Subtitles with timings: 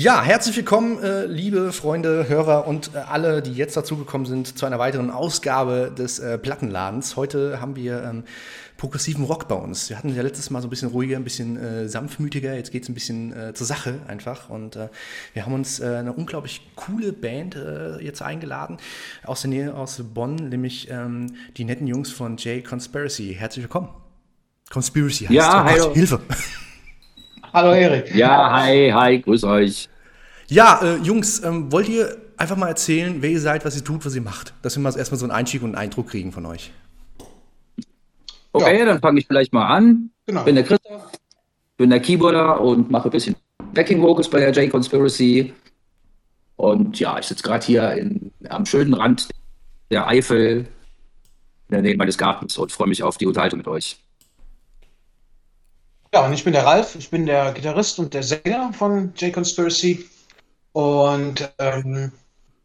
[0.00, 4.64] Ja, herzlich willkommen, äh, liebe Freunde, Hörer und äh, alle, die jetzt dazugekommen sind, zu
[4.64, 7.16] einer weiteren Ausgabe des äh, Plattenladens.
[7.16, 8.22] Heute haben wir ähm,
[8.76, 9.90] progressiven Rock bei uns.
[9.90, 12.54] Wir hatten ja letztes Mal so ein bisschen ruhiger, ein bisschen äh, sanftmütiger.
[12.54, 14.48] Jetzt geht's ein bisschen äh, zur Sache einfach.
[14.50, 14.88] Und äh,
[15.34, 17.56] wir haben uns eine unglaublich coole Band
[18.00, 18.76] jetzt eingeladen
[19.24, 23.34] aus der Nähe aus Bonn, nämlich ähm, die netten Jungs von J Conspiracy.
[23.36, 23.88] Herzlich willkommen.
[24.70, 25.94] Conspiracy heißt Ja, oh Gott.
[25.94, 26.20] Hilfe.
[27.52, 28.14] Hallo Erik.
[28.14, 29.88] Ja, hi, hi, grüß euch.
[30.48, 34.04] Ja, äh, Jungs, ähm, wollt ihr einfach mal erzählen, wer ihr seid, was ihr tut,
[34.04, 34.54] was ihr macht?
[34.62, 36.70] Dass wir mal erstmal so einen Einstieg und einen Eindruck kriegen von euch.
[38.52, 40.10] Okay, dann fange ich vielleicht mal an.
[40.26, 40.44] Genau.
[40.44, 41.10] Bin der Christoph,
[41.76, 43.36] bin der Keyboarder und mache ein bisschen
[43.72, 45.52] Backing Vocals bei der J Conspiracy.
[46.56, 49.28] Und ja, ich sitze gerade hier in, am schönen Rand
[49.90, 50.66] der Eifel
[51.68, 53.98] in der Nähe meines Gartens und freue mich auf die Unterhaltung mit euch.
[56.14, 59.32] Ja, und ich bin der Ralf, ich bin der Gitarrist und der Sänger von J
[59.32, 60.08] Conspiracy.
[60.72, 62.12] Und ähm,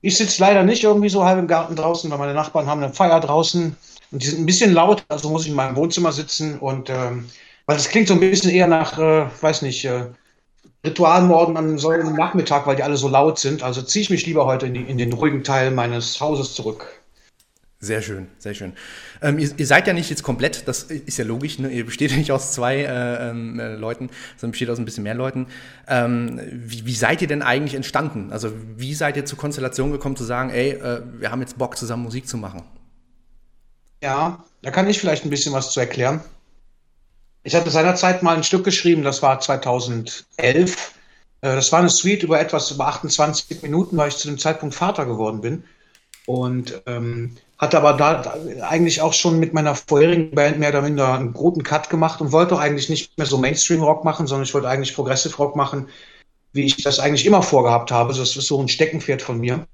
[0.02, 2.94] ich sitze leider nicht irgendwie so halb im Garten draußen, weil meine Nachbarn haben eine
[2.94, 3.76] Feier draußen
[4.12, 7.30] und die sind ein bisschen laut, also muss ich in meinem Wohnzimmer sitzen und ähm,
[7.66, 10.08] weil das klingt so ein bisschen eher nach, äh, weiß nicht, äh,
[10.86, 13.64] Ritualmorden am solchen Nachmittag, weil die alle so laut sind.
[13.64, 17.03] Also ziehe ich mich lieber heute in, die, in den ruhigen Teil meines Hauses zurück.
[17.84, 18.72] Sehr schön, sehr schön.
[19.22, 21.70] Ähm, ihr, ihr seid ja nicht jetzt komplett, das ist ja logisch, ne?
[21.70, 25.16] ihr besteht nicht aus zwei äh, ähm, äh, Leuten, sondern besteht aus ein bisschen mehr
[25.16, 25.48] Leuten.
[25.90, 28.32] Ähm, wie, wie seid ihr denn eigentlich entstanden?
[28.32, 31.76] Also wie seid ihr zur Konstellation gekommen zu sagen, ey, äh, wir haben jetzt Bock
[31.76, 32.64] zusammen Musik zu machen?
[34.02, 36.22] Ja, da kann ich vielleicht ein bisschen was zu erklären.
[37.44, 40.26] Ich hatte seinerzeit mal ein Stück geschrieben, das war 2011.
[40.38, 44.74] Äh, Das war eine Suite über etwas über 28 Minuten, weil ich zu dem Zeitpunkt
[44.74, 45.66] Vater geworden bin.
[46.26, 51.14] Und ähm, hatte aber da eigentlich auch schon mit meiner vorherigen Band mehr oder minder
[51.14, 54.54] einen guten Cut gemacht und wollte auch eigentlich nicht mehr so Mainstream-Rock machen, sondern ich
[54.54, 55.88] wollte eigentlich Progressive Rock machen,
[56.52, 58.14] wie ich das eigentlich immer vorgehabt habe.
[58.14, 59.66] Das ist so ein Steckenpferd von mir.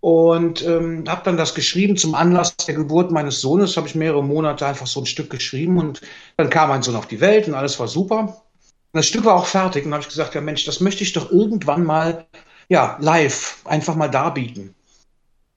[0.00, 4.22] Und ähm, habe dann das geschrieben zum Anlass der Geburt meines Sohnes, habe ich mehrere
[4.22, 6.00] Monate einfach so ein Stück geschrieben und
[6.36, 8.20] dann kam mein Sohn auf die Welt und alles war super.
[8.20, 11.12] Und das Stück war auch fertig und habe ich gesagt, ja Mensch, das möchte ich
[11.12, 12.26] doch irgendwann mal,
[12.68, 14.74] ja, live einfach mal darbieten.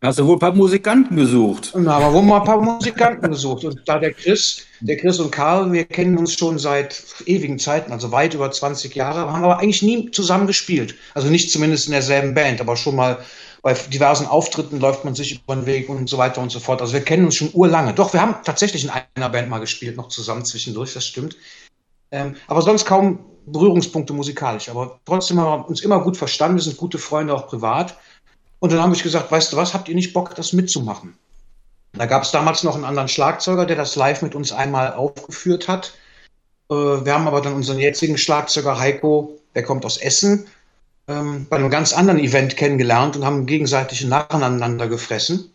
[0.03, 1.75] Hast du wohl ein paar Musikanten gesucht?
[1.75, 3.63] Haben wir wohl mal ein paar Musikanten gesucht.
[3.65, 7.91] Und da der Chris, der Chris und Karl, wir kennen uns schon seit ewigen Zeiten,
[7.91, 10.95] also weit über 20 Jahre, haben aber eigentlich nie zusammen gespielt.
[11.13, 13.19] Also nicht zumindest in derselben Band, aber schon mal
[13.61, 16.81] bei diversen Auftritten läuft man sich über den Weg und so weiter und so fort.
[16.81, 17.93] Also wir kennen uns schon urlange.
[17.93, 21.35] Doch, wir haben tatsächlich in einer Band mal gespielt, noch zusammen zwischendurch, das stimmt.
[22.09, 24.67] Ähm, aber sonst kaum Berührungspunkte musikalisch.
[24.67, 26.57] Aber trotzdem haben wir uns immer gut verstanden.
[26.57, 27.95] Wir sind gute Freunde, auch privat.
[28.61, 31.17] Und dann habe ich gesagt, weißt du was, habt ihr nicht Bock, das mitzumachen?
[31.93, 35.67] Da gab es damals noch einen anderen Schlagzeuger, der das live mit uns einmal aufgeführt
[35.67, 35.93] hat.
[36.69, 40.45] Äh, wir haben aber dann unseren jetzigen Schlagzeuger Heiko, der kommt aus Essen,
[41.07, 45.51] ähm, bei einem ganz anderen Event kennengelernt und haben gegenseitig nacheinander gefressen.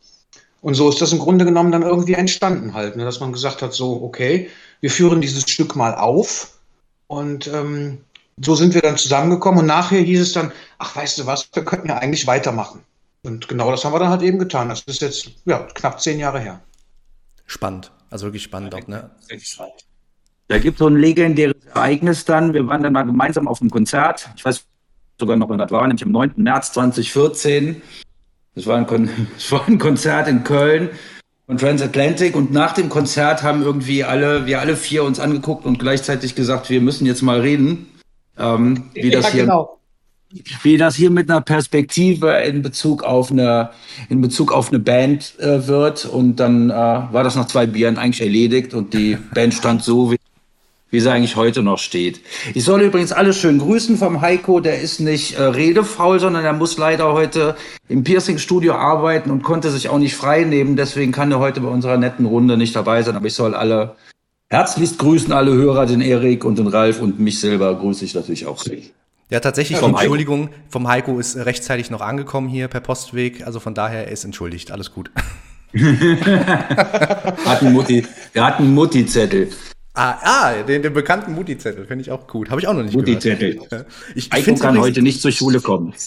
[0.61, 3.05] Und so ist das im Grunde genommen dann irgendwie entstanden halt, ne?
[3.05, 4.50] dass man gesagt hat, so, okay,
[4.81, 6.59] wir führen dieses Stück mal auf.
[7.06, 7.99] Und ähm,
[8.41, 11.65] so sind wir dann zusammengekommen und nachher hieß es dann, ach, weißt du was, wir
[11.65, 12.83] könnten ja eigentlich weitermachen.
[13.26, 14.69] Und genau das haben wir dann halt eben getan.
[14.69, 16.60] Das ist jetzt ja, knapp zehn Jahre her.
[17.44, 19.10] Spannend, also wirklich spannend auch, ne?
[20.47, 22.54] Da gibt es so ein legendäres Ereignis dann.
[22.54, 24.31] Wir waren dann mal gemeinsam auf einem Konzert.
[24.37, 24.64] Ich weiß
[25.19, 26.34] sogar noch, wann das war, nämlich am 9.
[26.37, 27.82] März 2014.
[28.54, 30.91] Das war ein, Kon das war ein Konzert in Köln
[31.47, 35.81] von Transatlantic und nach dem Konzert haben irgendwie alle, wir alle vier uns angeguckt und
[35.81, 37.88] gleichzeitig gesagt, wir müssen jetzt mal reden,
[38.38, 39.81] ähm, wie das hier genau.
[40.62, 43.70] Wie das hier mit einer Perspektive in Bezug auf eine,
[44.09, 46.04] in Bezug auf eine Band äh, wird.
[46.04, 50.10] Und dann äh, war das nach zwei Bieren eigentlich erledigt und die Band stand so,
[50.10, 50.16] wie,
[50.91, 52.20] wie sie eigentlich heute noch steht.
[52.54, 54.60] Ich soll übrigens alle schön grüßen vom Heiko.
[54.60, 57.56] Der ist nicht äh, redefaul, sondern er muss leider heute
[57.88, 60.76] im Piercing-Studio arbeiten und konnte sich auch nicht frei nehmen.
[60.76, 63.16] Deswegen kann er heute bei unserer netten Runde nicht dabei sein.
[63.16, 63.94] Aber ich soll alle
[64.48, 68.47] herzlichst grüßen, alle Hörer, den Erik und den Ralf und mich selber grüße ich natürlich
[68.47, 68.64] auch.
[69.28, 70.04] Ja, tatsächlich, Vom die Heiko.
[70.04, 73.44] Entschuldigung vom Heiko ist rechtzeitig noch angekommen hier per Postweg.
[73.44, 74.70] Also von daher er ist entschuldigt.
[74.70, 75.11] Alles gut.
[75.75, 79.50] Hat einen Mutti, der hat einen Mutti-Zettel.
[79.94, 82.50] Ah, ah den, den bekannten Mutti-Zettel finde ich auch gut.
[82.50, 83.61] Habe ich auch noch nicht Mutti-Zettel.
[83.70, 83.84] Ja.
[84.14, 85.93] Ich, ich Heiko kann heute nicht zur Schule kommen.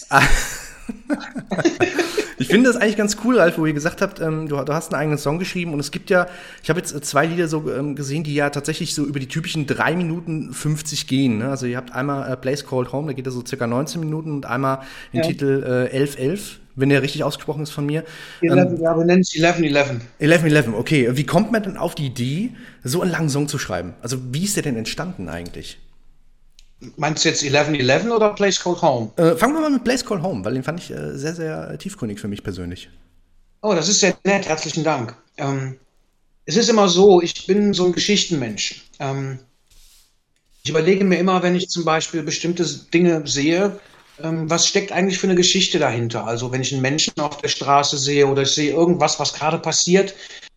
[2.40, 4.92] ich finde das eigentlich ganz cool, Ralf, wo ihr gesagt habt, ähm, du, du hast
[4.92, 6.26] einen eigenen Song geschrieben und es gibt ja,
[6.62, 9.28] ich habe jetzt äh, zwei Lieder so ähm, gesehen, die ja tatsächlich so über die
[9.28, 11.38] typischen 3 Minuten 50 gehen.
[11.38, 11.50] Ne?
[11.50, 14.32] Also ihr habt einmal äh, Place Called Home, da geht er so circa 19 Minuten
[14.32, 14.80] und einmal
[15.12, 15.26] den Ja.
[15.28, 18.04] Titel äh, 1111, wenn der richtig ausgesprochen ist von mir.
[18.40, 20.00] Ähm, 11, ja, wir nennen es 11-11.
[20.20, 21.10] 1111, okay.
[21.12, 22.50] Wie kommt man denn auf die Idee,
[22.82, 23.92] so einen langen Song zu schreiben?
[24.00, 25.78] Also wie ist der denn entstanden eigentlich?
[26.96, 29.10] Meinst du jetzt 1111 oder Place Called Home?
[29.16, 31.78] Äh, fangen wir mal mit Place Called Home, weil den fand ich äh, sehr, sehr
[31.78, 32.88] tiefgründig für mich persönlich.
[33.62, 34.48] Oh, das ist sehr nett.
[34.48, 35.14] Herzlichen Dank.
[35.36, 35.78] Ähm,
[36.46, 38.82] es ist immer so, ich bin so ein Geschichtenmensch.
[38.98, 39.38] Ähm,
[40.62, 43.78] ich überlege mir immer, wenn ich zum Beispiel bestimmte Dinge sehe,
[44.22, 46.26] ähm, was steckt eigentlich für eine Geschichte dahinter?
[46.26, 49.58] Also wenn ich einen Menschen auf der Straße sehe oder ich sehe irgendwas, was gerade
[49.58, 50.14] passiert,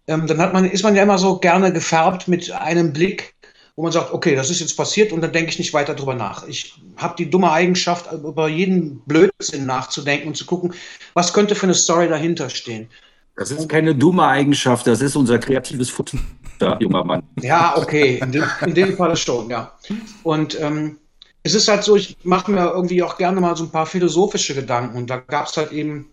[0.07, 3.32] ähm, dann hat man, ist man ja immer so gerne gefärbt mit einem Blick,
[3.75, 6.13] wo man sagt, okay, das ist jetzt passiert und dann denke ich nicht weiter drüber
[6.13, 6.47] nach.
[6.47, 10.73] Ich habe die dumme Eigenschaft, über jeden Blödsinn nachzudenken und zu gucken,
[11.15, 12.87] was könnte für eine Story dahinter stehen.
[13.35, 16.19] Das ist keine dumme Eigenschaft, das ist unser kreatives Futter,
[16.79, 17.23] junger Mann.
[17.41, 19.75] Ja, okay, in dem, in dem Fall schon, ja.
[20.21, 20.99] Und ähm,
[21.41, 24.53] es ist halt so, ich mache mir irgendwie auch gerne mal so ein paar philosophische
[24.53, 26.11] Gedanken und da gab es halt eben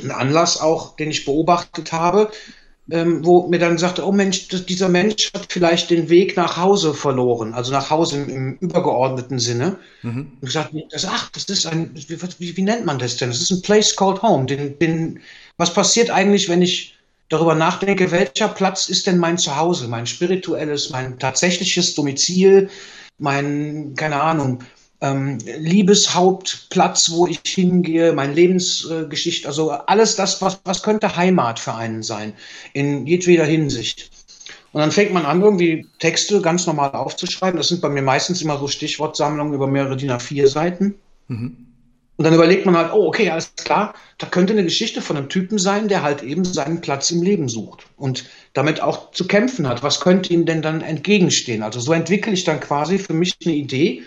[0.00, 2.30] einen Anlass auch, den ich beobachtet habe,
[2.90, 6.94] ähm, wo mir dann sagte, oh Mensch, dieser Mensch hat vielleicht den Weg nach Hause
[6.94, 9.76] verloren, also nach Hause im, im übergeordneten Sinne.
[10.02, 10.32] Mhm.
[10.40, 13.28] Und gesagt, das, ach, das ist ein, wie, wie, nennt man das denn?
[13.28, 14.46] Das ist ein Place called Home.
[14.46, 15.20] Den, den,
[15.58, 16.94] was passiert eigentlich, wenn ich
[17.28, 22.70] darüber nachdenke, welcher Platz ist denn mein Zuhause, mein spirituelles, mein tatsächliches Domizil,
[23.18, 24.60] mein, keine Ahnung,
[25.00, 31.58] ähm, Liebeshauptplatz, wo ich hingehe, meine Lebensgeschichte, äh, also alles das, was, was könnte Heimat
[31.58, 32.32] für einen sein,
[32.72, 34.10] in jedweder Hinsicht.
[34.72, 37.56] Und dann fängt man an, irgendwie Texte ganz normal aufzuschreiben.
[37.56, 40.94] Das sind bei mir meistens immer so Stichwortsammlungen über mehrere DIN A4-Seiten.
[41.28, 41.68] Mhm.
[42.16, 45.28] Und dann überlegt man halt, oh, okay, alles klar, da könnte eine Geschichte von einem
[45.28, 48.24] Typen sein, der halt eben seinen Platz im Leben sucht und
[48.54, 49.84] damit auch zu kämpfen hat.
[49.84, 51.62] Was könnte ihm denn dann entgegenstehen?
[51.62, 54.02] Also so entwickle ich dann quasi für mich eine Idee,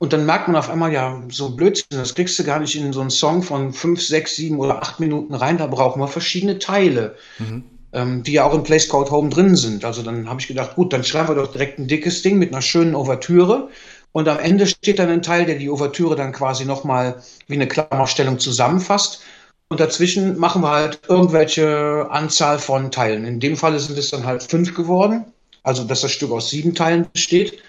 [0.00, 2.90] und dann merkt man auf einmal, ja, so Blödsinn, das kriegst du gar nicht in
[2.94, 5.58] so einen Song von fünf, sechs, sieben oder acht Minuten rein.
[5.58, 7.64] Da brauchen wir verschiedene Teile, mhm.
[7.92, 9.84] ähm, die ja auch in Place Called Home drin sind.
[9.84, 12.50] Also dann habe ich gedacht, gut, dann schreiben wir doch direkt ein dickes Ding mit
[12.50, 13.68] einer schönen Ouvertüre.
[14.12, 17.68] Und am Ende steht dann ein Teil, der die Ouvertüre dann quasi nochmal wie eine
[17.68, 19.20] Klammerstellung zusammenfasst.
[19.68, 23.26] Und dazwischen machen wir halt irgendwelche Anzahl von Teilen.
[23.26, 25.26] In dem Fall sind es dann halt fünf geworden.
[25.62, 27.62] Also, dass das Stück aus sieben Teilen besteht.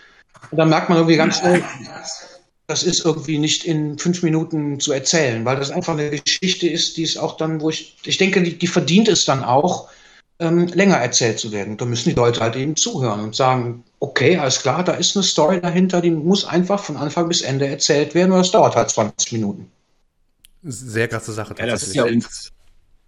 [0.49, 1.63] Und dann merkt man irgendwie ganz schnell,
[2.67, 6.97] das ist irgendwie nicht in fünf Minuten zu erzählen, weil das einfach eine Geschichte ist,
[6.97, 9.89] die ist auch dann, wo ich, ich denke, die, die verdient es dann auch,
[10.39, 11.77] ähm, länger erzählt zu werden.
[11.77, 15.23] Da müssen die Leute halt eben zuhören und sagen, okay, alles klar, da ist eine
[15.23, 18.89] Story dahinter, die muss einfach von Anfang bis Ende erzählt werden und das dauert halt
[18.89, 19.71] 20 Minuten.
[20.63, 21.55] Sehr krasse Sache.
[21.57, 22.05] Ja, das ist ja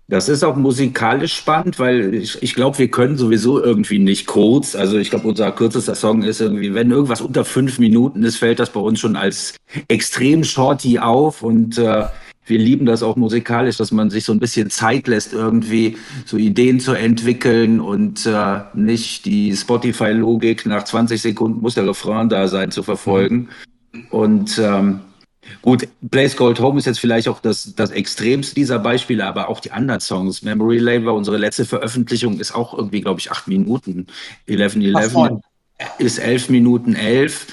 [0.07, 4.75] das ist auch musikalisch spannend, weil ich, ich glaube, wir können sowieso irgendwie nicht kurz.
[4.75, 8.59] Also ich glaube, unser kürzester Song ist irgendwie, wenn irgendwas unter fünf Minuten ist, fällt
[8.59, 9.55] das bei uns schon als
[9.87, 12.05] extrem shorty auf und äh,
[12.45, 16.35] wir lieben das auch musikalisch, dass man sich so ein bisschen Zeit lässt, irgendwie so
[16.35, 22.49] Ideen zu entwickeln und äh, nicht die Spotify-Logik nach 20 Sekunden muss der Refrain da
[22.49, 23.47] sein zu verfolgen.
[24.09, 24.99] Und ähm,
[25.61, 29.59] Gut, Blaze Gold Home ist jetzt vielleicht auch das, das extremste dieser Beispiele, aber auch
[29.59, 30.41] die anderen Songs.
[30.41, 34.07] Memory Lane war unsere letzte Veröffentlichung, ist auch irgendwie, glaube ich, acht Minuten.
[34.47, 35.41] 11.11
[35.99, 37.47] ist elf Minuten elf.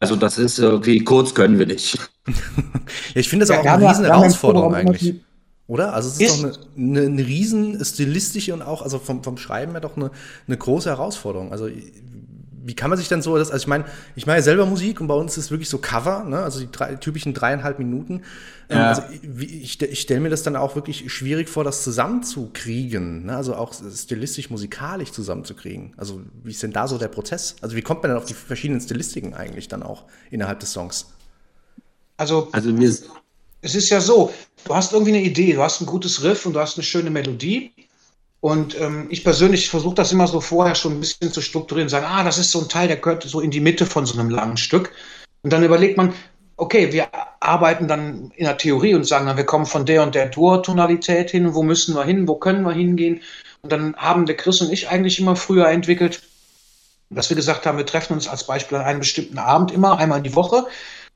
[0.00, 1.98] Also das ist irgendwie, kurz können wir nicht.
[2.26, 2.32] ja,
[3.14, 5.14] ich finde das ja, auch eine riesen Herausforderung eigentlich.
[5.68, 5.92] Oder?
[5.92, 9.36] Also es ist, ist doch eine, eine, eine riesen stilistische und auch, also vom, vom
[9.36, 10.10] Schreiben her doch eine,
[10.46, 11.52] eine große Herausforderung.
[11.52, 11.68] Also
[12.68, 15.00] wie kann man sich dann so, das, also ich meine, ich mache ja selber Musik
[15.00, 16.40] und bei uns ist es wirklich so Cover, ne?
[16.40, 18.22] also die drei, typischen dreieinhalb Minuten.
[18.68, 18.88] Ähm, ja.
[18.90, 19.02] Also
[19.40, 23.36] ich, ich stelle mir das dann auch wirklich schwierig vor, das zusammenzukriegen, ne?
[23.36, 25.94] also auch stilistisch, musikalisch zusammenzukriegen.
[25.96, 27.56] Also wie ist denn da so der Prozess?
[27.62, 31.06] Also wie kommt man dann auf die verschiedenen Stilistiken eigentlich dann auch innerhalb des Songs?
[32.18, 32.94] Also, also wir
[33.60, 34.32] es ist ja so,
[34.64, 37.10] du hast irgendwie eine Idee, du hast ein gutes Riff und du hast eine schöne
[37.10, 37.72] Melodie
[38.40, 42.06] und ähm, ich persönlich versuche das immer so vorher schon ein bisschen zu strukturieren, sagen,
[42.08, 44.30] ah, das ist so ein Teil, der gehört so in die Mitte von so einem
[44.30, 44.92] langen Stück.
[45.42, 46.12] Und dann überlegt man,
[46.56, 47.08] okay, wir
[47.40, 51.30] arbeiten dann in der Theorie und sagen dann, wir kommen von der und der Dur-Tonalität
[51.30, 53.22] hin, wo müssen wir hin, wo können wir hingehen.
[53.62, 56.22] Und dann haben der Chris und ich eigentlich immer früher entwickelt,
[57.10, 60.22] dass wir gesagt haben, wir treffen uns als Beispiel an einem bestimmten Abend immer, einmal
[60.22, 60.66] die Woche.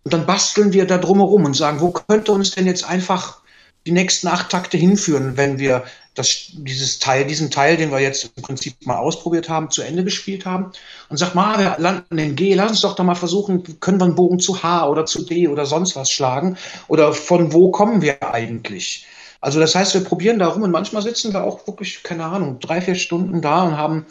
[0.05, 3.43] Und dann basteln wir da drumherum und sagen, wo könnte uns denn jetzt einfach
[3.87, 8.31] die nächsten acht Takte hinführen, wenn wir das, dieses Teil, diesen Teil, den wir jetzt
[8.37, 10.73] im Prinzip mal ausprobiert haben, zu Ende gespielt haben
[11.09, 14.05] und sagt, mal, wir landen in G, lass uns doch da mal versuchen, können wir
[14.05, 16.57] einen Bogen zu H oder zu D oder sonst was schlagen
[16.89, 19.07] oder von wo kommen wir eigentlich?
[19.41, 22.61] Also das heißt, wir probieren da rum und manchmal sitzen wir auch wirklich, keine Ahnung,
[22.61, 24.07] drei, vier Stunden da und haben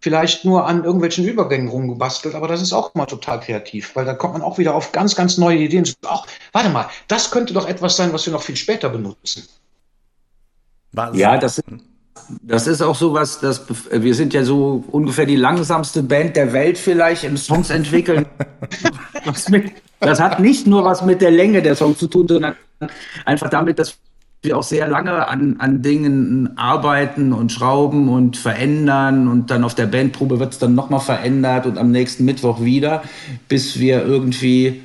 [0.00, 4.14] vielleicht nur an irgendwelchen Übergängen rumgebastelt, aber das ist auch immer total kreativ, weil da
[4.14, 5.88] kommt man auch wieder auf ganz, ganz neue Ideen.
[6.06, 9.48] Ach, warte mal, das könnte doch etwas sein, was wir noch viel später benutzen.
[10.92, 11.16] Was?
[11.16, 11.62] Ja, das,
[12.42, 16.52] das ist auch so was, dass wir sind ja so ungefähr die langsamste Band der
[16.52, 18.26] Welt vielleicht im Songs entwickeln.
[19.48, 22.54] mit, Das hat nicht nur was mit der Länge der Songs zu tun, sondern
[23.24, 23.96] einfach damit, dass
[24.42, 29.74] wir auch sehr lange an, an Dingen arbeiten und schrauben und verändern und dann auf
[29.74, 33.02] der Bandprobe wird es dann nochmal verändert und am nächsten Mittwoch wieder,
[33.48, 34.82] bis wir irgendwie,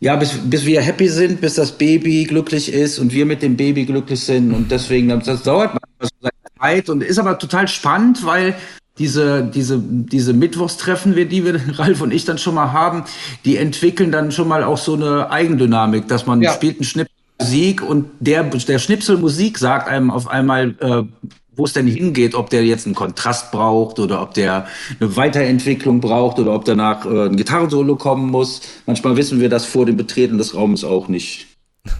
[0.00, 3.56] ja, bis, bis wir happy sind, bis das Baby glücklich ist und wir mit dem
[3.56, 7.68] Baby glücklich sind und deswegen, das dauert manchmal so seine Zeit und ist aber total
[7.68, 8.56] spannend, weil
[8.98, 13.04] diese, diese, diese Mittwochstreffen, die wir, Ralf und ich dann schon mal haben,
[13.44, 16.52] die entwickeln dann schon mal auch so eine Eigendynamik, dass man ja.
[16.52, 17.08] spielt einen Schnipp
[17.40, 21.02] Musik und der, der Schnipsel Musik sagt einem auf einmal, äh,
[21.56, 24.66] wo es denn hingeht, ob der jetzt einen Kontrast braucht oder ob der
[24.98, 28.62] eine Weiterentwicklung braucht oder ob danach äh, ein Gitarrensolo kommen muss.
[28.86, 31.46] Manchmal wissen wir das vor dem Betreten des Raumes auch nicht.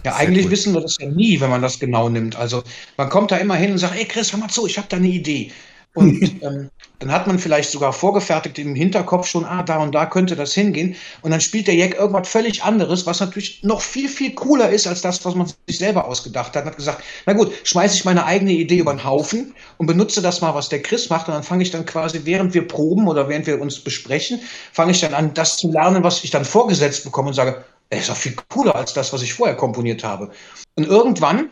[0.05, 2.35] Ja, eigentlich wissen wir das ja nie, wenn man das genau nimmt.
[2.35, 2.63] Also
[2.97, 4.97] man kommt da immer hin und sagt, ey Chris, hör mal zu, ich habe da
[4.97, 5.51] eine Idee.
[5.93, 6.69] Und ähm,
[6.99, 10.53] dann hat man vielleicht sogar vorgefertigt im Hinterkopf schon, ah, da und da könnte das
[10.53, 10.95] hingehen.
[11.21, 14.87] Und dann spielt der Jack irgendwas völlig anderes, was natürlich noch viel, viel cooler ist
[14.87, 16.63] als das, was man sich selber ausgedacht hat.
[16.63, 20.21] Und hat gesagt, na gut, schmeiße ich meine eigene Idee über den Haufen und benutze
[20.21, 21.27] das mal, was der Chris macht.
[21.27, 24.39] Und dann fange ich dann quasi, während wir proben oder während wir uns besprechen,
[24.71, 27.99] fange ich dann an, das zu lernen, was ich dann vorgesetzt bekomme und sage, ey,
[27.99, 30.31] ist doch viel cooler als das, was ich vorher komponiert habe.
[30.75, 31.49] Und irgendwann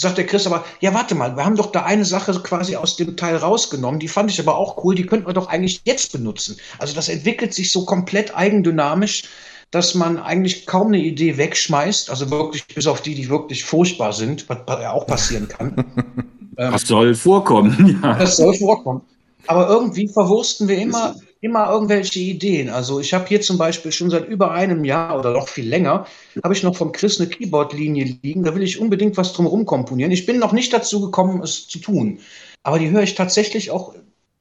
[0.00, 2.96] sagt der Chris aber, ja, warte mal, wir haben doch da eine Sache quasi aus
[2.96, 6.12] dem Teil rausgenommen, die fand ich aber auch cool, die könnten wir doch eigentlich jetzt
[6.12, 6.56] benutzen.
[6.78, 9.24] Also das entwickelt sich so komplett eigendynamisch,
[9.70, 14.12] dass man eigentlich kaum eine Idee wegschmeißt, also wirklich bis auf die, die wirklich furchtbar
[14.14, 15.84] sind, was ja auch passieren kann.
[16.56, 17.98] Das soll vorkommen.
[18.02, 18.18] Ja.
[18.18, 19.00] Das soll vorkommen.
[19.46, 22.68] Aber irgendwie verwursten wir immer immer irgendwelche Ideen.
[22.68, 26.06] Also ich habe hier zum Beispiel schon seit über einem Jahr oder noch viel länger,
[26.44, 28.44] habe ich noch von Chris eine Keyboard-Linie liegen.
[28.44, 30.12] Da will ich unbedingt was drumherum komponieren.
[30.12, 32.18] Ich bin noch nicht dazu gekommen, es zu tun.
[32.62, 33.94] Aber die höre ich tatsächlich auch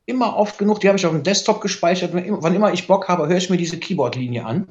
[0.06, 0.82] immer oft genug.
[0.82, 2.12] Die habe ich auf dem Desktop gespeichert.
[2.13, 4.68] Wann immer ich Bock habe, höre ich mir diese Keyboard-Linie an.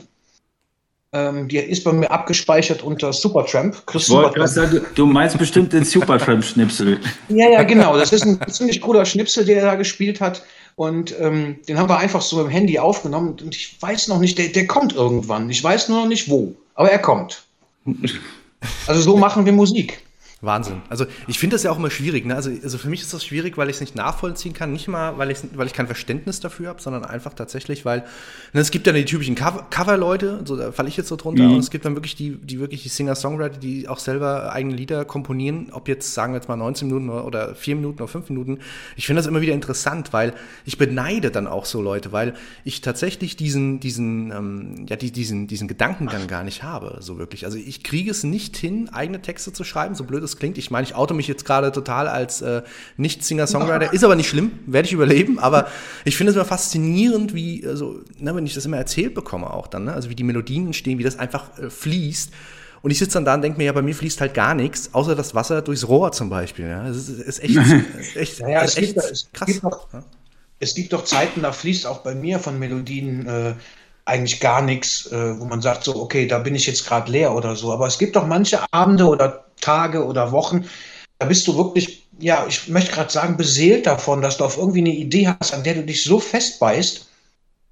[1.11, 3.87] Ähm, die ist bei mir abgespeichert unter Supertramp.
[3.87, 4.49] Chris Supertramp.
[4.49, 7.01] Sagen, du meinst bestimmt den Supertramp-Schnipsel.
[7.31, 7.97] ja, ja, genau.
[7.97, 10.43] Das ist ein ziemlich cooler Schnipsel, der er da gespielt hat.
[10.79, 13.31] Und ähm, den haben wir einfach so im Handy aufgenommen.
[13.31, 15.51] Und ich weiß noch nicht, der, der kommt irgendwann.
[15.51, 16.55] Ich weiß nur noch nicht wo.
[16.75, 17.45] Aber er kommt.
[18.89, 20.03] Also so machen wir Musik.
[20.41, 20.83] Wahnsinn.
[20.89, 22.25] Also ich finde das ja auch immer schwierig.
[22.25, 22.37] Ne?
[22.37, 24.73] Also, also für mich ist das schwierig, weil ich es nicht nachvollziehen kann.
[24.73, 28.05] Nicht mal, weil ich, weil ich kein Verständnis dafür habe, sondern einfach tatsächlich, weil
[28.53, 31.55] ne, es gibt ja die typischen Cover-Leute, so, da falle ich jetzt so drunter, mhm.
[31.55, 35.05] und es gibt dann wirklich die, die wirklich die Singer-Songwriter, die auch selber eigene Lieder
[35.05, 38.61] komponieren, ob jetzt, sagen wir jetzt mal 19 Minuten oder 4 Minuten oder 5 Minuten.
[38.95, 42.81] Ich finde das immer wieder interessant, weil ich beneide dann auch so Leute, weil ich
[42.81, 47.45] tatsächlich diesen, diesen, ähm, ja, die, diesen, diesen Gedankengang gar nicht habe, so wirklich.
[47.45, 50.59] Also ich kriege es nicht hin, eigene Texte zu schreiben, so blöd es klingt.
[50.59, 52.63] Ich meine, ich auto mich jetzt gerade total als äh,
[52.97, 53.93] Nicht-Singer-Songwriter.
[53.93, 55.39] Ist aber nicht schlimm, werde ich überleben.
[55.39, 55.69] Aber
[56.05, 59.67] ich finde es immer faszinierend, wie, also, ne, wenn ich das immer erzählt bekomme auch
[59.67, 59.93] dann, ne?
[59.93, 62.33] also wie die Melodien entstehen, wie das einfach äh, fließt.
[62.81, 64.91] Und ich sitze dann da und denke mir, ja, bei mir fließt halt gar nichts,
[64.93, 66.69] außer das Wasser durchs Rohr zum Beispiel.
[66.69, 66.85] Ja?
[66.85, 67.59] Das ist, ist echt,
[68.15, 69.47] echt, ja, es echt gibt, es krass.
[69.47, 70.05] Gibt doch, ja?
[70.61, 73.55] Es gibt doch Zeiten, da fließt auch bei mir von Melodien äh,
[74.09, 77.35] eigentlich gar nichts, äh, wo man sagt so, okay, da bin ich jetzt gerade leer
[77.35, 77.73] oder so.
[77.73, 80.65] Aber es gibt doch manche Abende oder Tage oder Wochen,
[81.19, 84.81] da bist du wirklich, ja, ich möchte gerade sagen, beseelt davon, dass du auf irgendwie
[84.81, 87.07] eine Idee hast, an der du dich so festbeißt.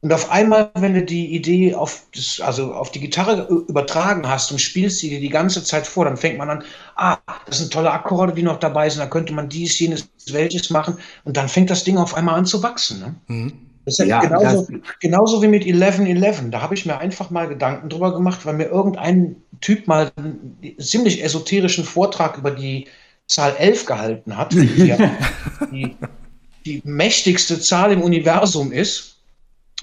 [0.03, 4.53] Und auf einmal, wenn du die Idee auf, das, also auf die Gitarre übertragen hast
[4.53, 6.65] und spielst sie dir die ganze Zeit vor, dann fängt man an,
[6.97, 10.71] ah, das sind tolle Akkorde, die noch dabei sind, da könnte man dies, jenes, welches
[10.71, 10.99] machen.
[11.25, 13.01] Und dann fängt das Ding auf einmal an zu wachsen.
[13.01, 13.15] Ne?
[13.27, 13.66] Mhm.
[13.87, 14.67] Das ist ja, genauso,
[15.01, 16.51] genauso, wie mit 1111.
[16.51, 20.59] Da habe ich mir einfach mal Gedanken drüber gemacht, weil mir irgendein Typ mal einen
[20.79, 22.89] ziemlich esoterischen Vortrag über die
[23.29, 24.93] Zahl 11 gehalten hat, die,
[25.73, 25.97] die,
[26.65, 29.19] die mächtigste Zahl im Universum ist.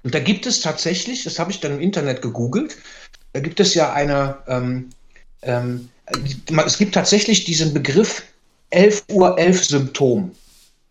[0.04, 2.76] Und da gibt es tatsächlich, das habe ich dann im Internet gegoogelt,
[3.32, 4.90] da gibt es ja eine, ähm,
[5.44, 5.90] ähm,
[6.66, 8.24] es gibt tatsächlich diesen Begriff
[8.72, 10.32] 11 Uhr 11 Symptom.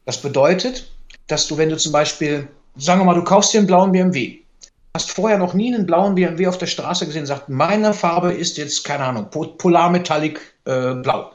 [0.06, 0.90] Das bedeutet,
[1.26, 4.38] dass du, wenn du zum Beispiel sagen wir mal, du kaufst dir einen blauen BMW.
[4.94, 8.58] Hast vorher noch nie einen blauen BMW auf der Straße gesehen, sagt, meine Farbe ist
[8.58, 11.32] jetzt, keine Ahnung, Polarmetallic äh, blau.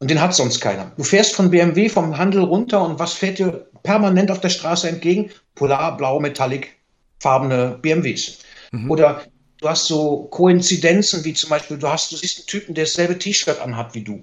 [0.00, 0.92] Und den hat sonst keiner.
[0.96, 4.88] Du fährst von BMW vom Handel runter und was fährt dir permanent auf der Straße
[4.88, 5.30] entgegen?
[5.54, 6.76] Polar, blau, Metallic,
[7.20, 8.38] farbene BMWs.
[8.70, 8.90] Mhm.
[8.90, 9.22] Oder
[9.60, 13.18] du hast so Koinzidenzen, wie zum Beispiel, du hast, du siehst einen Typen, der dasselbe
[13.18, 14.22] T-Shirt anhat wie du.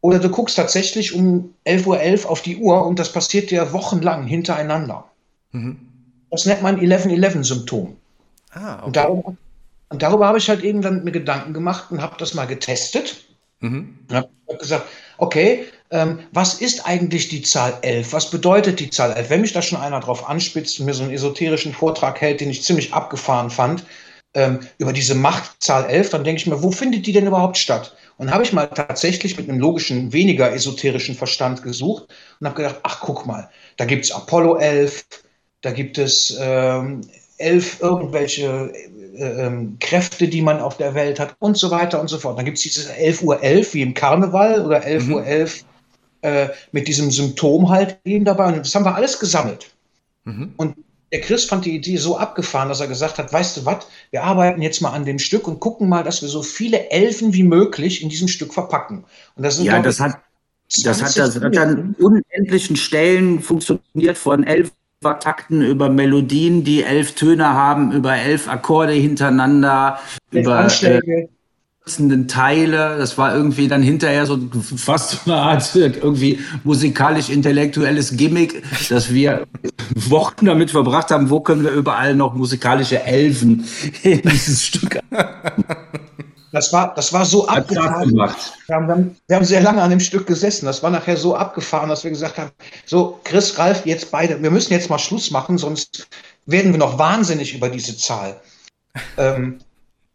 [0.00, 4.26] Oder du guckst tatsächlich um 11.11 Uhr auf die Uhr und das passiert dir wochenlang
[4.26, 5.04] hintereinander.
[5.52, 5.88] Mhm.
[6.30, 7.96] Das nennt man 11-11-Symptom.
[8.52, 8.86] Ah, okay.
[8.86, 9.36] und, darüber,
[9.90, 13.24] und darüber habe ich halt eben dann mir Gedanken gemacht und habe das mal getestet.
[13.60, 13.98] Mhm.
[14.08, 14.28] Und habe
[14.58, 14.86] gesagt,
[15.18, 18.12] okay, ähm, was ist eigentlich die Zahl 11?
[18.12, 19.30] Was bedeutet die Zahl 11?
[19.30, 22.50] Wenn mich da schon einer drauf anspitzt und mir so einen esoterischen Vortrag hält, den
[22.50, 23.84] ich ziemlich abgefahren fand,
[24.34, 27.94] ähm, über diese Machtzahl 11, dann denke ich mir, wo findet die denn überhaupt statt?
[28.16, 32.06] Und habe ich mal tatsächlich mit einem logischen, weniger esoterischen Verstand gesucht
[32.40, 35.04] und habe gedacht, ach guck mal, da gibt es Apollo 11,
[35.62, 37.00] da gibt es ähm,
[37.38, 38.72] elf irgendwelche
[39.14, 42.38] äh, ähm, Kräfte, die man auf der Welt hat und so weiter und so fort.
[42.38, 45.14] Dann gibt es dieses 11 Uhr 11 wie im Karneval oder 11 mhm.
[45.14, 45.64] Uhr 11
[46.22, 48.46] äh, mit diesem Symptom halt eben dabei.
[48.46, 49.70] Und das haben wir alles gesammelt.
[50.24, 50.52] Mhm.
[50.56, 50.76] Und
[51.12, 54.22] der Chris fand die Idee so abgefahren, dass er gesagt hat, weißt du was, wir
[54.24, 57.42] arbeiten jetzt mal an dem Stück und gucken mal, dass wir so viele Elfen wie
[57.42, 59.04] möglich in diesem Stück verpacken.
[59.36, 60.16] Und das sind, ja, das hat,
[60.84, 64.44] das hat, das hat an unendlichen Stellen funktioniert, von
[65.02, 69.98] elf Takten über Melodien, die elf Töne haben, über elf Akkorde hintereinander,
[70.30, 71.12] elf über Anschläge.
[71.12, 71.28] Äh,
[72.28, 72.96] Teile.
[72.96, 74.38] Das war irgendwie dann hinterher so
[74.76, 79.46] fast so eine Art irgendwie musikalisch-intellektuelles Gimmick, dass wir
[79.96, 83.64] Wochen damit verbracht haben, wo können wir überall noch musikalische Elfen
[84.04, 85.00] in dieses Stück
[86.52, 88.14] das war, das war so abgefahren.
[88.14, 90.66] Wir haben, wir haben sehr lange an dem Stück gesessen.
[90.66, 92.50] Das war nachher so abgefahren, dass wir gesagt haben,
[92.84, 96.06] so Chris, Ralf, jetzt beide, wir müssen jetzt mal Schluss machen, sonst
[96.44, 98.40] werden wir noch wahnsinnig über diese Zahl.
[99.16, 99.60] ähm,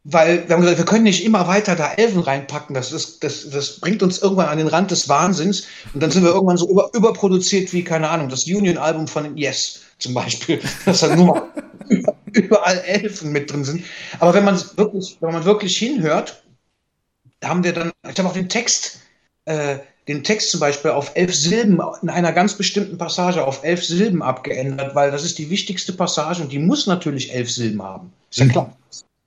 [0.10, 2.74] weil wir haben gesagt, wir können nicht immer weiter da Elfen reinpacken.
[2.74, 5.65] Das, ist, das, das bringt uns irgendwann an den Rand des Wahnsinns.
[5.94, 9.82] Und dann sind wir irgendwann so über, überproduziert wie, keine Ahnung, das Union-Album von Yes
[10.00, 10.62] zum Beispiel.
[10.86, 11.50] Dass da nur
[12.38, 13.84] überall Elfen mit drin sind.
[14.20, 16.44] Aber wenn man wirklich, wenn man wirklich hinhört,
[17.44, 19.00] haben wir dann, ich habe auch den Text,
[19.46, 19.77] äh,
[20.08, 24.22] den Text zum Beispiel auf elf Silben in einer ganz bestimmten Passage auf elf Silben
[24.22, 28.13] abgeändert, weil das ist die wichtigste Passage und die muss natürlich elf Silben haben.
[28.29, 28.51] Ist ja mhm.
[28.51, 28.77] klar.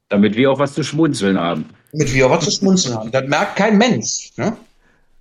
[0.09, 1.67] Damit wir auch was zu schmunzeln haben.
[1.93, 3.11] Damit wir auch was zu schmunzeln haben.
[3.11, 4.33] Das merkt kein Mensch.
[4.37, 4.57] Ne?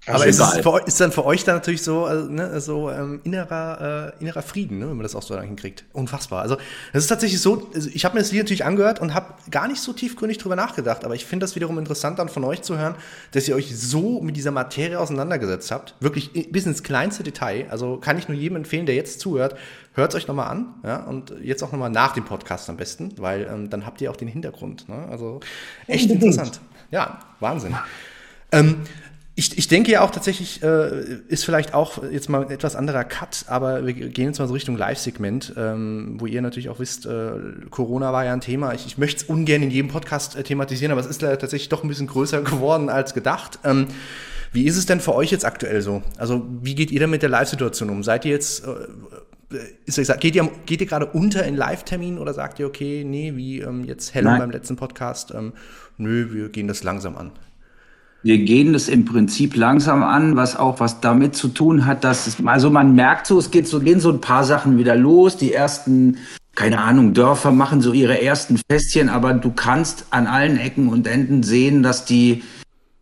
[0.08, 3.20] Aber ist, es für, ist dann für euch dann natürlich so, also, ne, so ähm,
[3.24, 5.84] innerer, äh, innerer Frieden, ne, wenn man das auch so hinkriegt.
[5.94, 6.42] Unfassbar.
[6.42, 6.58] Also
[6.94, 9.68] es ist tatsächlich so, also, ich habe mir das Lied natürlich angehört und habe gar
[9.68, 12.78] nicht so tiefgründig drüber nachgedacht, aber ich finde das wiederum interessant dann von euch zu
[12.78, 12.96] hören,
[13.32, 15.96] dass ihr euch so mit dieser Materie auseinandergesetzt habt.
[16.00, 17.68] Wirklich bis ins kleinste Detail.
[17.70, 19.56] Also kann ich nur jedem empfehlen, der jetzt zuhört,
[19.94, 20.76] hört es euch nochmal an.
[20.84, 24.10] Ja, und jetzt auch nochmal nach dem Podcast am besten, weil ähm, dann habt ihr
[24.10, 24.88] auch den Hintergrund.
[24.88, 25.08] Ne?
[25.12, 25.42] Also
[25.88, 26.62] echt interessant.
[26.90, 27.76] Ja, Wahnsinn.
[28.52, 28.78] Ähm,
[29.40, 33.06] ich, ich denke ja auch tatsächlich, äh, ist vielleicht auch jetzt mal ein etwas anderer
[33.06, 37.06] Cut, aber wir gehen jetzt mal so Richtung Live-Segment, ähm, wo ihr natürlich auch wisst,
[37.06, 37.32] äh,
[37.70, 38.74] Corona war ja ein Thema.
[38.74, 41.70] Ich, ich möchte es ungern in jedem Podcast äh, thematisieren, aber es ist leider tatsächlich
[41.70, 43.60] doch ein bisschen größer geworden als gedacht.
[43.64, 43.88] Ähm,
[44.52, 46.04] wie ist es denn für euch jetzt aktuell so?
[46.18, 48.04] Also, wie geht ihr denn mit der Live-Situation um?
[48.04, 52.60] Seid ihr jetzt, äh, ist, geht ihr, geht ihr gerade unter in Live-Terminen oder sagt
[52.60, 55.54] ihr, okay, nee, wie ähm, jetzt Helen beim letzten Podcast, ähm,
[55.98, 57.32] nö, wir gehen das langsam an?
[58.22, 62.28] Wir gehen das im Prinzip langsam an, was auch was damit zu tun hat, dass
[62.28, 65.38] es, also man merkt so, es geht so, gehen so ein paar Sachen wieder los.
[65.38, 66.18] Die ersten,
[66.54, 71.08] keine Ahnung, Dörfer machen so ihre ersten Festchen, aber du kannst an allen Ecken und
[71.08, 72.44] Enden sehen, dass die,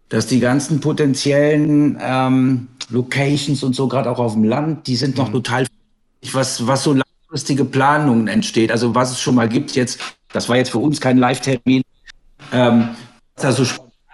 [0.10, 5.18] dass die ganzen potenziellen ähm, Locations und so, gerade auch auf dem Land, die sind
[5.18, 5.34] noch mhm.
[5.34, 5.66] total,
[6.32, 8.72] was, was so langfristige Planungen entsteht.
[8.72, 10.00] Also was es schon mal gibt jetzt,
[10.32, 11.82] das war jetzt für uns kein Live-Termin,
[12.54, 12.90] ähm,
[13.42, 13.66] also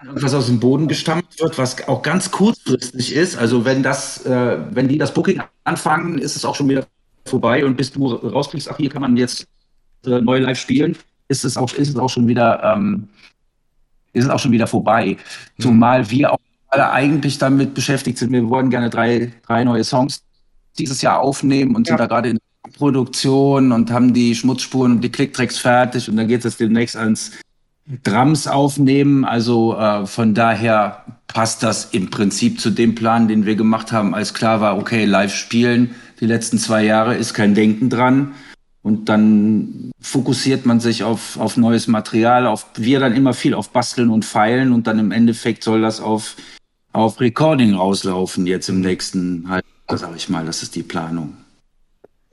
[0.05, 3.37] irgendwas aus dem Boden gestampft wird, was auch ganz kurzfristig ist.
[3.37, 6.85] Also wenn das, äh, wenn die das Booking anfangen, ist es auch schon wieder
[7.25, 9.47] vorbei und bis du rauskriegst, ach hier kann man jetzt
[10.05, 13.07] äh, neu live spielen, ist es auch, ist es auch schon wieder, ähm,
[14.11, 15.17] ist es auch schon wieder vorbei.
[15.57, 15.61] Mhm.
[15.61, 18.31] Zumal wir auch alle eigentlich damit beschäftigt sind.
[18.31, 20.23] Wir wollen gerne drei, drei neue Songs
[20.77, 21.91] dieses Jahr aufnehmen und ja.
[21.91, 22.39] sind da gerade in
[22.77, 27.31] Produktion und haben die Schmutzspuren und die Clicktracks fertig und dann geht es demnächst ans
[28.03, 29.25] Drums aufnehmen.
[29.25, 34.13] Also äh, von daher passt das im Prinzip zu dem Plan, den wir gemacht haben,
[34.13, 38.33] als klar war, okay, live spielen die letzten zwei Jahre ist kein Denken dran.
[38.81, 43.71] Und dann fokussiert man sich auf, auf neues Material, auf wir dann immer viel auf
[43.71, 46.37] Basteln und Feilen und dann im Endeffekt soll das auf,
[46.93, 50.45] auf Recording rauslaufen jetzt im nächsten Halbjahr, sag ich mal.
[50.45, 51.33] Das ist die Planung.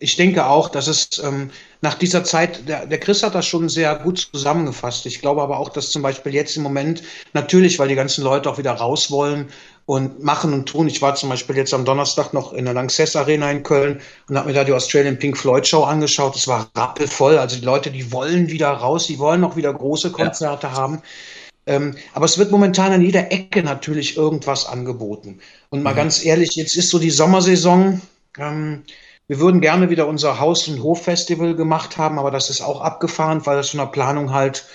[0.03, 1.51] Ich denke auch, dass es ähm,
[1.83, 5.05] nach dieser Zeit, der, der Chris hat das schon sehr gut zusammengefasst.
[5.05, 7.03] Ich glaube aber auch, dass zum Beispiel jetzt im Moment,
[7.35, 9.51] natürlich, weil die ganzen Leute auch wieder raus wollen
[9.85, 10.89] und machen und tun.
[10.89, 14.39] Ich war zum Beispiel jetzt am Donnerstag noch in der Lanxess Arena in Köln und
[14.39, 16.35] habe mir da die Australian Pink Floyd Show angeschaut.
[16.35, 17.37] Es war rappelvoll.
[17.37, 20.73] Also die Leute, die wollen wieder raus, die wollen auch wieder große Konzerte ja.
[20.73, 21.03] haben.
[21.67, 25.41] Ähm, aber es wird momentan an jeder Ecke natürlich irgendwas angeboten.
[25.69, 25.99] Und mal mhm.
[25.99, 28.01] ganz ehrlich, jetzt ist so die Sommersaison.
[28.39, 28.83] Ähm,
[29.31, 33.47] wir würden gerne wieder unser Haus- und Hoffestival gemacht haben, aber das ist auch abgefahren,
[33.47, 34.67] weil das von der Planung halt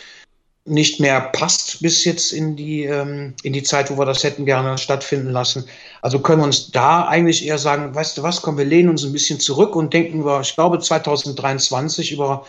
[0.64, 4.46] nicht mehr passt bis jetzt in die, ähm, in die Zeit, wo wir das hätten
[4.46, 5.66] gerne stattfinden lassen.
[6.02, 9.04] Also können wir uns da eigentlich eher sagen, weißt du was, komm, wir lehnen uns
[9.04, 12.46] ein bisschen zurück und denken über, ich glaube, 2023 über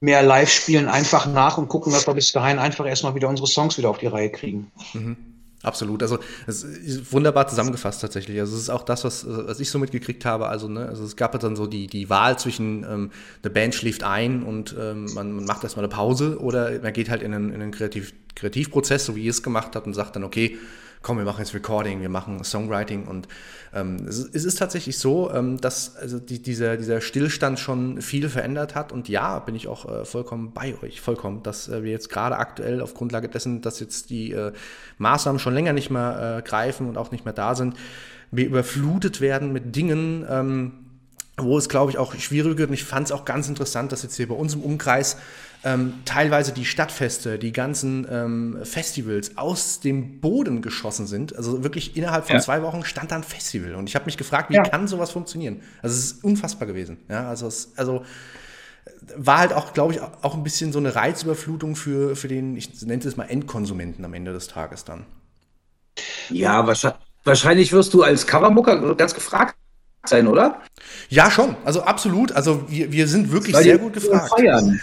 [0.00, 3.46] mehr live spielen einfach nach und gucken, dass wir bis dahin einfach erstmal wieder unsere
[3.46, 4.72] Songs wieder auf die Reihe kriegen.
[4.92, 5.33] Mhm.
[5.64, 6.02] Absolut.
[6.02, 8.38] Also es ist wunderbar zusammengefasst tatsächlich.
[8.38, 10.48] Also es ist auch das, was, was ich so mitgekriegt habe.
[10.48, 13.10] Also, ne, also es gab dann so die, die Wahl zwischen ähm,
[13.42, 17.22] eine Band schläft ein und ähm, man, macht erstmal eine Pause oder man geht halt
[17.22, 20.24] in einen, in einen Kreativ, Kreativprozess, so wie ihr es gemacht habt und sagt dann,
[20.24, 20.58] okay,
[21.04, 23.28] komm, wir machen jetzt Recording, wir machen Songwriting und
[23.72, 28.28] ähm, es, es, ist tatsächlich so, ähm, dass also die, dieser, dieser Stillstand schon viel
[28.28, 31.90] verändert hat und ja, bin ich auch äh, vollkommen bei euch, vollkommen, dass äh, wir
[31.92, 34.52] jetzt gerade aktuell auf Grundlage dessen, dass jetzt die äh,
[34.98, 37.76] Maßnahmen schon länger nicht mehr äh, greifen und auch nicht mehr da sind,
[38.30, 40.72] wir überflutet werden mit Dingen, ähm,
[41.36, 42.70] wo es, glaube ich, auch schwierig wird.
[42.70, 45.16] Und ich fand es auch ganz interessant, dass jetzt hier bei uns im Umkreis
[45.64, 51.34] ähm, teilweise die Stadtfeste, die ganzen ähm, Festivals aus dem Boden geschossen sind.
[51.34, 52.42] Also wirklich innerhalb von ja.
[52.42, 53.74] zwei Wochen stand da ein Festival.
[53.74, 54.62] Und ich habe mich gefragt, wie ja.
[54.62, 55.62] kann sowas funktionieren?
[55.82, 56.98] Also es ist unfassbar gewesen.
[57.08, 58.04] Ja, also, es, also
[59.16, 62.82] war halt auch, glaube ich, auch ein bisschen so eine Reizüberflutung für, für den, ich
[62.82, 65.06] nenne es mal Endkonsumenten am Ende des Tages dann.
[66.28, 69.56] Ja, wahrscheinlich, wahrscheinlich wirst du als Covermucker ganz gefragt
[70.04, 70.60] sein, oder?
[71.08, 71.56] Ja, schon.
[71.64, 72.32] Also absolut.
[72.32, 74.30] Also wir, wir sind wirklich Weil sehr gut gefragt.
[74.36, 74.80] Feiern.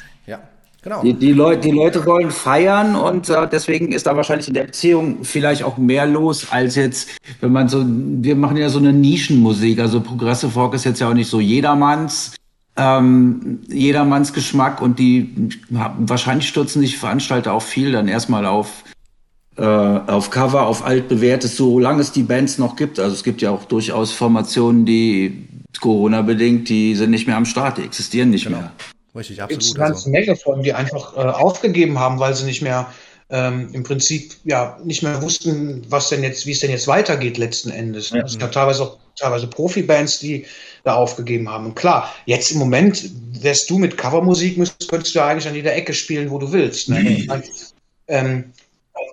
[0.84, 1.04] Genau.
[1.04, 4.64] Die, die, Leute, die Leute wollen feiern und äh, deswegen ist da wahrscheinlich in der
[4.64, 8.92] Beziehung vielleicht auch mehr los als jetzt, wenn man so, wir machen ja so eine
[8.92, 12.34] Nischenmusik, also Progressive Rock ist jetzt ja auch nicht so jedermanns,
[12.78, 18.84] ähm, jedermanns Geschmack und die wahrscheinlich stürzen sich Veranstalter auch viel dann erstmal auf
[19.58, 23.00] äh, auf Cover, auf altbewährtes, solange es die Bands noch gibt.
[23.00, 25.48] Also es gibt ja auch durchaus Formationen, die
[25.80, 28.60] Corona-bedingt, die sind nicht mehr am Start, die existieren nicht genau.
[28.60, 28.72] mehr.
[29.16, 29.62] Richtig, absolut.
[29.62, 30.10] Es gibt eine ganze also.
[30.10, 32.92] Menge von, die einfach äh, aufgegeben haben, weil sie nicht mehr
[33.30, 37.38] ähm, im Prinzip ja nicht mehr wussten, was denn jetzt, wie es denn jetzt weitergeht
[37.38, 38.10] letzten Endes.
[38.10, 38.24] Ja.
[38.24, 40.46] Es gab teilweise auch teilweise Profibands, die
[40.84, 41.68] da aufgegeben haben.
[41.68, 43.10] Und klar, jetzt im Moment
[43.42, 44.56] wärst du mit Covermusik,
[44.88, 46.90] könntest du ja eigentlich an jeder Ecke spielen, wo du willst.
[46.90, 47.00] Ne?
[47.00, 47.44] Mhm.
[48.08, 48.54] Ähm,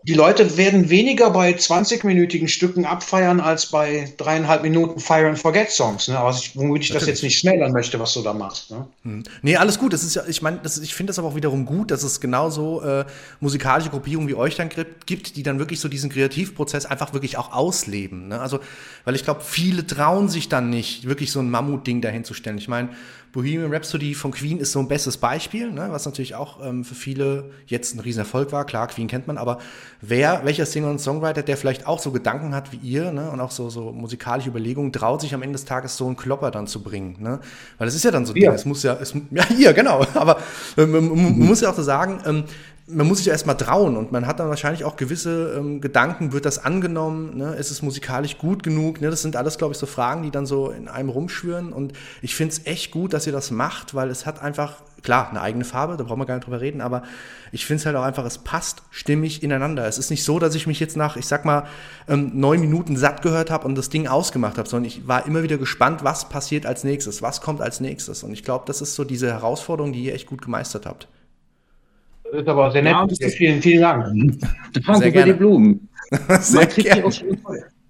[0.04, 5.70] die Leute werden weniger bei 20-minütigen Stücken abfeiern als bei dreieinhalb Minuten Fire and Forget
[5.70, 6.08] Songs.
[6.08, 6.18] Ne?
[6.18, 7.00] Aber ich, womit ich Natürlich.
[7.00, 8.70] das jetzt nicht schmälern möchte, was du da machst.
[8.70, 8.86] Ne?
[9.02, 9.24] Hm.
[9.42, 9.92] Nee, alles gut.
[9.92, 12.80] Das ist ja, ich meine, ich finde das aber auch wiederum gut, dass es genauso
[12.82, 13.04] äh,
[13.40, 14.70] musikalische Gruppierungen wie euch dann
[15.06, 18.28] gibt, die dann wirklich so diesen Kreativprozess einfach wirklich auch ausleben.
[18.28, 18.40] Ne?
[18.40, 18.60] Also,
[19.04, 22.58] weil ich glaube, viele trauen sich dann nicht, wirklich so ein Mammutding dahin zu stellen.
[22.58, 22.90] Ich meine,
[23.32, 26.94] Bohemian Rhapsody von Queen ist so ein bestes Beispiel, ne, was natürlich auch ähm, für
[26.94, 28.64] viele jetzt ein Riesenerfolg war.
[28.64, 29.58] Klar, Queen kennt man, aber
[30.00, 33.40] wer, welcher Singer und Songwriter, der vielleicht auch so Gedanken hat wie ihr ne, und
[33.40, 36.66] auch so, so musikalische Überlegungen, traut sich am Ende des Tages so einen Klopper dann
[36.66, 37.16] zu bringen.
[37.20, 37.40] Ne?
[37.76, 38.50] Weil das ist ja dann so, ja.
[38.50, 40.38] Ding, es muss ja, es, ja, hier, genau, aber
[40.76, 42.44] ähm, man, man muss ja auch so sagen, ähm,
[42.90, 46.32] man muss sich ja erstmal trauen und man hat dann wahrscheinlich auch gewisse ähm, Gedanken,
[46.32, 47.54] wird das angenommen, ne?
[47.54, 49.10] ist es musikalisch gut genug, ne?
[49.10, 52.34] das sind alles, glaube ich, so Fragen, die dann so in einem rumschwören und ich
[52.34, 55.64] finde es echt gut, dass ihr das macht, weil es hat einfach, klar, eine eigene
[55.64, 57.02] Farbe, da brauchen wir gar nicht drüber reden, aber
[57.52, 59.86] ich finde es halt auch einfach, es passt stimmig ineinander.
[59.86, 61.66] Es ist nicht so, dass ich mich jetzt nach, ich sag mal,
[62.08, 65.42] ähm, neun Minuten satt gehört habe und das Ding ausgemacht habe, sondern ich war immer
[65.42, 68.94] wieder gespannt, was passiert als nächstes, was kommt als nächstes und ich glaube, das ist
[68.94, 71.08] so diese Herausforderung, die ihr echt gut gemeistert habt.
[72.30, 72.94] Das ist aber sehr nett.
[73.20, 74.40] Ja, vielen, vielen Dank.
[74.86, 75.88] Danke sehr für die Blumen.
[76.40, 77.10] sehr gerne.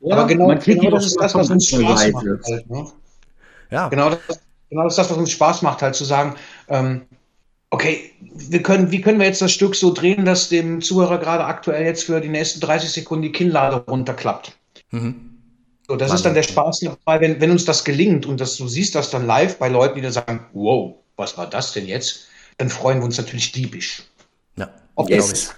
[0.00, 2.26] Ja, aber genau, genau das ist das, was uns Spaß macht.
[2.44, 2.86] Halt, ne?
[3.70, 3.88] Ja.
[3.88, 6.36] Genau das, genau das ist das, was uns Spaß macht, halt zu sagen,
[6.68, 7.02] ähm,
[7.70, 11.44] okay, wir können, wie können wir jetzt das Stück so drehen, dass dem Zuhörer gerade
[11.44, 14.56] aktuell jetzt für die nächsten 30 Sekunden die Kinnlade runterklappt.
[14.90, 15.38] Mhm.
[15.86, 16.16] So, das Mann.
[16.16, 19.10] ist dann der Spaß dabei, wenn, wenn uns das gelingt und dass du siehst das
[19.10, 22.28] dann live bei Leuten, die dann sagen, wow, was war das denn jetzt?
[22.58, 24.02] Dann freuen wir uns natürlich diebisch.
[24.98, 25.28] Ob, yes.
[25.30, 25.54] das,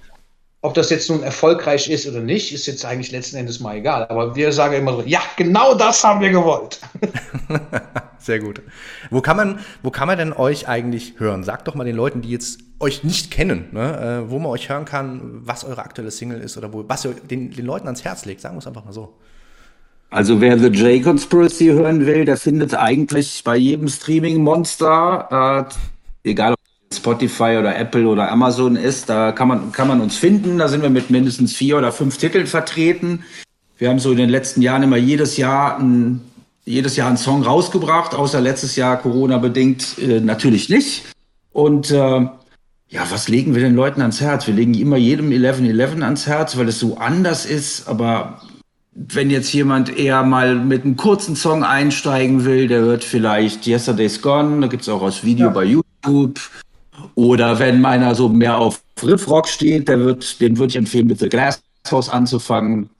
[0.61, 4.07] ob das jetzt nun erfolgreich ist oder nicht, ist jetzt eigentlich letzten Endes mal egal.
[4.09, 6.79] Aber wir sagen immer so, ja, genau das haben wir gewollt.
[8.19, 8.61] Sehr gut.
[9.09, 11.43] Wo kann man, wo kann man denn euch eigentlich hören?
[11.43, 14.69] Sagt doch mal den Leuten, die jetzt euch nicht kennen, ne, äh, wo man euch
[14.69, 18.05] hören kann, was eure aktuelle Single ist oder wo, was ihr den, den Leuten ans
[18.05, 18.43] Herz legt.
[18.43, 19.15] Sagen wir es einfach mal so.
[20.11, 25.69] Also wer The J Conspiracy hören will, der findet eigentlich bei jedem Streaming-Monster,
[26.25, 26.60] äh, egal ob
[26.93, 30.59] Spotify oder Apple oder Amazon ist, da kann man, kann man uns finden.
[30.59, 33.25] Da sind wir mit mindestens vier oder fünf Titeln vertreten.
[33.79, 36.21] Wir haben so in den letzten Jahren immer jedes Jahr ein,
[36.65, 41.05] jedes Jahr einen Song rausgebracht, außer letztes Jahr Corona-bedingt äh, natürlich nicht.
[41.53, 42.27] Und äh,
[42.89, 44.49] ja, was legen wir den Leuten ans Herz?
[44.49, 47.89] Wir legen immer jedem 11-11 ans Herz, weil es so anders ist.
[47.89, 48.43] Aber
[48.95, 54.21] wenn jetzt jemand eher mal mit einem kurzen Song einsteigen will, der hört vielleicht Yesterday's
[54.21, 55.53] Gone, da gibt's auch als Video ja.
[55.53, 56.41] bei YouTube.
[57.15, 61.19] Oder wenn meiner so mehr auf Riffrock steht, der wird, den würde ich empfehlen, mit
[61.19, 62.91] The Glass House anzufangen.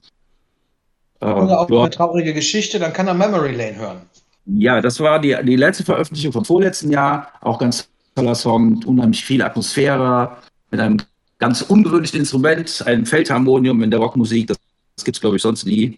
[1.19, 4.01] Äh, Oder auch eine traurige Geschichte, dann kann er Memory Lane hören.
[4.45, 9.23] Ja, das war die, die letzte Veröffentlichung vom vorletzten Jahr, auch ganz toller Song, unheimlich
[9.23, 10.37] viel Atmosphäre,
[10.71, 10.97] mit einem
[11.37, 14.47] ganz ungewöhnlichen Instrument, einem Feldharmonium in der Rockmusik.
[14.47, 14.57] Das,
[14.95, 15.97] das gibt es, glaube ich, sonst nie.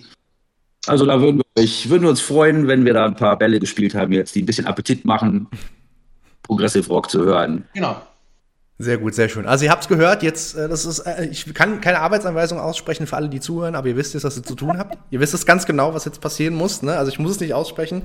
[0.87, 3.59] Also da würden wir, ich, würden wir uns freuen, wenn wir da ein paar Bälle
[3.59, 5.47] gespielt haben jetzt, die ein bisschen Appetit machen,
[6.43, 7.67] Progressive Rock zu hören.
[7.73, 7.95] Genau.
[8.79, 9.45] Sehr gut, sehr schön.
[9.45, 13.05] Also ihr habt es gehört, jetzt, äh, das ist, äh, ich kann keine Arbeitsanweisung aussprechen
[13.05, 14.97] für alle, die zuhören, aber ihr wisst jetzt, was ihr zu tun habt.
[15.11, 16.81] ihr wisst es ganz genau, was jetzt passieren muss.
[16.81, 16.97] Ne?
[16.97, 18.01] Also ich muss es nicht aussprechen.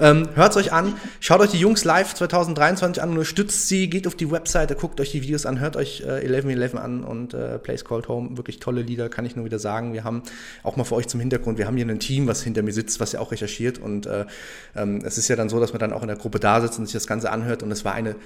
[0.00, 4.08] Ähm, Hört es euch an, schaut euch die Jungs live 2023 an, unterstützt sie, geht
[4.08, 7.60] auf die Webseite, guckt euch die Videos an, hört euch äh, 1111 an und äh,
[7.60, 8.36] Place Called Home.
[8.36, 9.92] Wirklich tolle Lieder, kann ich nur wieder sagen.
[9.92, 10.24] Wir haben
[10.64, 12.98] auch mal für euch zum Hintergrund, wir haben hier ein Team, was hinter mir sitzt,
[12.98, 14.26] was ja auch recherchiert und äh,
[14.74, 16.80] ähm, es ist ja dann so, dass man dann auch in der Gruppe da sitzt
[16.80, 18.16] und sich das Ganze anhört und es war eine,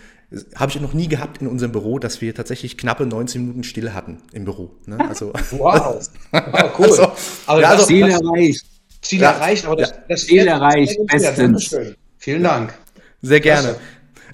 [0.54, 3.64] habe ich noch nie gehabt in unserem Büro, dass wir tatsächlich tatsächlich knappe 19 Minuten
[3.64, 4.70] still hatten im Büro.
[4.86, 4.98] Ne?
[5.08, 6.00] Also, wow.
[6.32, 6.86] wow, cool.
[6.86, 7.12] Also,
[7.46, 8.64] aber ja, also, Ziel erreicht.
[9.02, 9.96] Ziel ja, erreicht, aber das, ja.
[10.08, 10.98] das Ziel erreicht.
[11.06, 11.76] Bestens.
[12.18, 12.74] Vielen Dank.
[13.20, 13.76] Sehr gerne.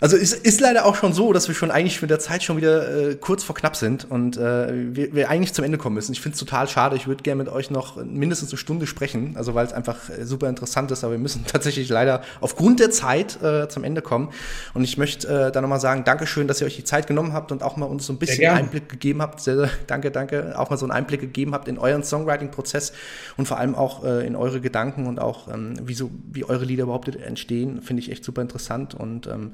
[0.00, 2.56] Also es ist leider auch schon so, dass wir schon eigentlich mit der Zeit schon
[2.56, 6.12] wieder äh, kurz vor knapp sind und äh, wir, wir eigentlich zum Ende kommen müssen.
[6.12, 6.94] Ich finde es total schade.
[6.96, 10.24] Ich würde gerne mit euch noch mindestens eine Stunde sprechen, also weil es einfach äh,
[10.24, 14.30] super interessant ist, aber wir müssen tatsächlich leider aufgrund der Zeit äh, zum Ende kommen.
[14.74, 17.50] Und ich möchte äh, da nochmal sagen, Dankeschön, dass ihr euch die Zeit genommen habt
[17.50, 19.40] und auch mal uns so ein bisschen Einblick gegeben habt.
[19.40, 20.58] Sehr, sehr, danke, danke.
[20.58, 22.92] Auch mal so einen Einblick gegeben habt in euren Songwriting-Prozess
[23.36, 26.64] und vor allem auch äh, in eure Gedanken und auch ähm, wie, so, wie eure
[26.64, 27.82] Lieder überhaupt entstehen.
[27.82, 29.52] Finde ich echt super interessant und ähm,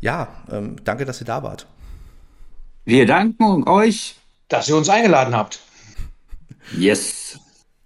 [0.00, 1.66] ja, ähm, danke, dass ihr da wart.
[2.84, 4.16] Wir danken euch,
[4.48, 5.60] dass ihr uns eingeladen habt.
[6.76, 7.38] Yes.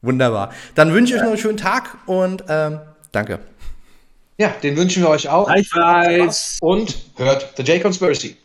[0.03, 0.53] Wunderbar.
[0.75, 2.81] Dann wünsche ich euch noch einen schönen Tag und ähm,
[3.13, 3.41] danke.
[4.37, 5.47] Ja, den wünschen wir euch auch.
[5.47, 6.59] Gleichfalls.
[6.61, 8.37] Und hört The J Conspiracy.